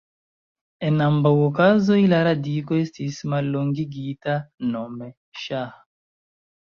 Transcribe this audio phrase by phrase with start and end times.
[0.87, 4.39] En ambaŭ okazoj la radiko estis mallongigita,
[4.73, 5.11] nome
[5.43, 5.69] ŝah.